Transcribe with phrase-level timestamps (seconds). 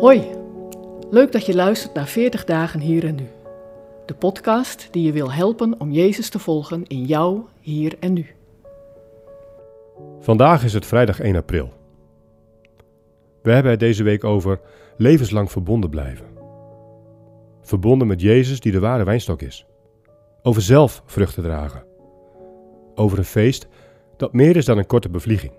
[0.00, 0.22] Hoi,
[1.10, 3.26] leuk dat je luistert naar 40 dagen hier en nu.
[4.06, 8.26] De podcast die je wil helpen om Jezus te volgen in jou, hier en nu.
[10.20, 11.72] Vandaag is het vrijdag 1 april.
[13.42, 14.60] We hebben het deze week over
[14.96, 16.26] levenslang verbonden blijven.
[17.60, 19.66] Verbonden met Jezus die de ware wijnstok is.
[20.42, 21.84] Over zelf vruchten dragen.
[22.94, 23.68] Over een feest
[24.16, 25.52] dat meer is dan een korte bevlieging.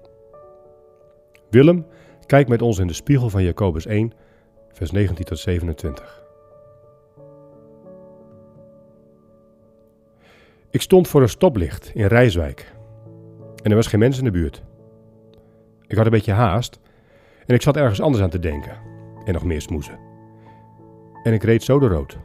[1.50, 1.86] Willem
[2.26, 4.14] kijkt met ons in de spiegel van Jacobus 1,
[4.72, 6.24] vers 19 tot 27.
[10.72, 12.74] Ik stond voor een stoplicht in Rijswijk
[13.64, 14.64] en er was geen mens in de buurt.
[15.88, 16.80] Ik had een beetje haast
[17.46, 18.78] en ik zat ergens anders aan te denken
[19.26, 20.00] en nog meer smoezen.
[21.24, 22.18] En ik reed zo de rood.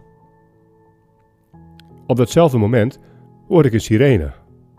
[2.06, 2.98] Op datzelfde moment
[3.48, 4.32] hoorde ik een sirene,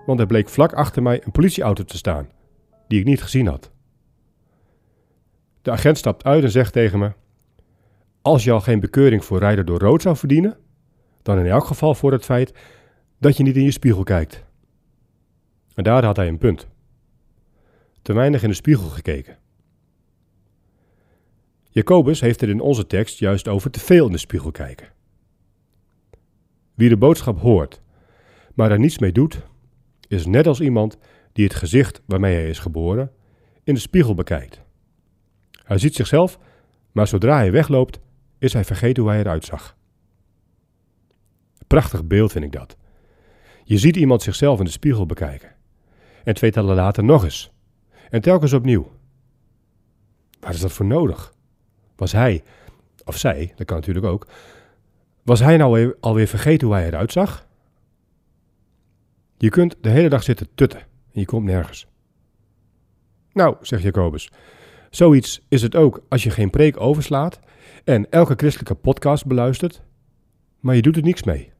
[0.05, 2.29] want er bleek vlak achter mij een politieauto te staan,
[2.87, 3.71] die ik niet gezien had.
[5.61, 7.11] De agent stapt uit en zegt tegen me:
[8.25, 10.57] Als je al geen bekeuring voor rijden door rood zou verdienen,
[11.21, 12.53] dan in elk geval voor het feit
[13.19, 14.43] dat je niet in je spiegel kijkt.
[15.73, 16.67] En daar had hij een punt.
[18.01, 19.37] Te weinig in de spiegel gekeken.
[21.69, 24.87] Jacobus heeft het in onze tekst juist over te veel in de spiegel kijken.
[26.73, 27.81] Wie de boodschap hoort,
[28.53, 29.41] maar er niets mee doet,
[30.07, 30.97] is net als iemand
[31.33, 33.11] die het gezicht waarmee hij is geboren
[33.63, 34.61] in de spiegel bekijkt.
[35.63, 36.39] Hij ziet zichzelf,
[36.91, 38.03] maar zodra hij wegloopt,
[38.37, 39.75] is hij vergeten hoe hij eruit zag.
[41.67, 42.77] Prachtig beeld vind ik dat.
[43.63, 45.55] Je ziet iemand zichzelf in de spiegel bekijken.
[46.23, 47.51] En twee tellen later nog eens.
[48.09, 48.91] En telkens opnieuw.
[50.39, 51.33] Waar is dat voor nodig?
[51.95, 52.43] Was hij,
[53.03, 54.27] of zij, dat kan natuurlijk ook,
[55.23, 57.47] was hij nou alweer vergeten hoe hij eruit zag?
[59.37, 61.87] Je kunt de hele dag zitten tutten en je komt nergens.
[63.33, 64.31] Nou, zegt Jacobus,
[64.95, 67.39] zoiets is het ook als je geen preek overslaat
[67.83, 69.81] en elke christelijke podcast beluistert,
[70.59, 71.51] maar je doet er niks mee.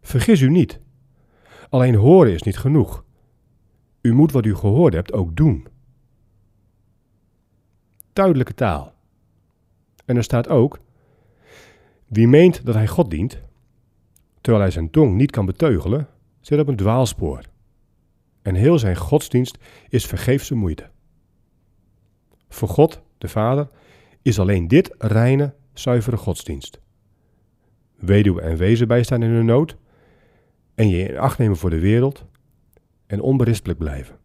[0.00, 0.80] Vergis u niet.
[1.68, 3.04] Alleen horen is niet genoeg.
[4.00, 5.66] U moet wat u gehoord hebt ook doen.
[8.12, 8.94] Duidelijke taal.
[10.04, 10.78] En er staat ook:
[12.06, 13.40] Wie meent dat hij God dient,
[14.40, 16.08] terwijl hij zijn tong niet kan beteugelen,
[16.40, 17.40] zit op een dwaalspoor.
[18.42, 20.92] En heel zijn godsdienst is vergeefse moeite.
[22.54, 23.68] Voor God, de Vader,
[24.22, 26.80] is alleen dit reine, zuivere godsdienst.
[27.94, 29.76] Weduwe en wezen bijstaan in hun nood,
[30.74, 32.24] en je in acht nemen voor de wereld
[33.06, 34.18] en onberispelijk blijven.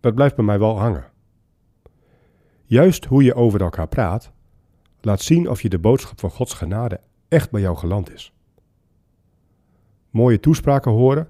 [0.00, 1.10] Dat blijft bij mij wel hangen.
[2.64, 4.32] Juist hoe je over elkaar praat,
[5.00, 8.32] laat zien of je de boodschap van Gods genade echt bij jou geland is.
[10.10, 11.28] Mooie toespraken horen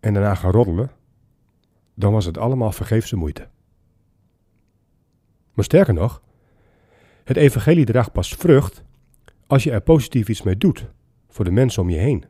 [0.00, 0.90] en daarna gaan roddelen,
[1.96, 3.48] dan was het allemaal vergeefse moeite.
[5.52, 6.22] Maar sterker nog,
[7.24, 8.84] het evangelie draagt pas vrucht
[9.46, 10.86] als je er positief iets mee doet
[11.28, 12.24] voor de mensen om je heen.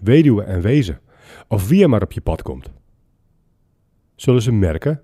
[0.00, 1.00] Weduwe en wezen,
[1.48, 2.70] of wie er maar op je pad komt.
[4.14, 5.02] Zullen ze merken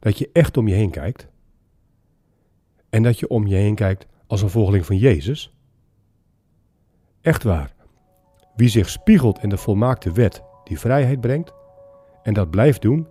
[0.00, 1.28] dat je echt om je heen kijkt?
[2.90, 5.54] En dat je om je heen kijkt als een volgeling van Jezus?
[7.20, 7.74] Echt waar,
[8.56, 11.52] wie zich spiegelt in de volmaakte wet die vrijheid brengt,
[12.24, 13.06] en dat blijft doen,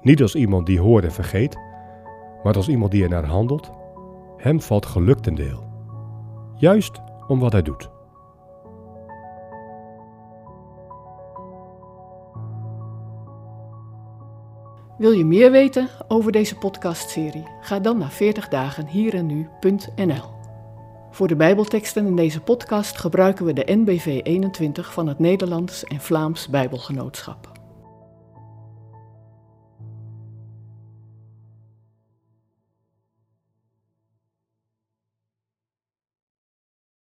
[0.00, 1.58] niet als iemand die hoort en vergeet,
[2.42, 3.70] maar als iemand die er naar handelt,
[4.36, 5.68] hem valt geluk ten deel
[6.58, 7.90] juist om wat hij doet.
[14.98, 17.46] Wil je meer weten over deze podcastserie?
[17.60, 20.36] Ga dan naar 40dagenhierennu.nl.
[21.10, 26.00] Voor de Bijbelteksten in deze podcast gebruiken we de NBV 21 van het Nederlands en
[26.00, 27.57] Vlaams Bijbelgenootschap.